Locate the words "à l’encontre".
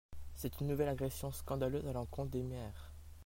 1.85-2.31